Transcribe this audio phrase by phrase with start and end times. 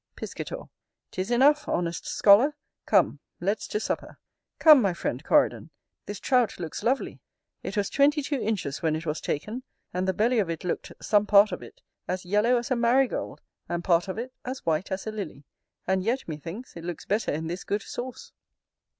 [0.15, 0.63] Piscator.
[1.11, 2.55] 'Tis enough, honest scholar!
[2.87, 4.17] come, let's to supper.
[4.57, 5.69] Come, my friend Coridon,
[6.07, 7.19] this Trout looks lovely;
[7.61, 9.61] it was twenty two inches when it was taken;
[9.93, 13.41] and the belly of it looked, some part of it, as yellow as a marigold,
[13.69, 15.43] and part of it as white as a lily;
[15.85, 18.31] and yet, methinks, it looks better in this good sauce.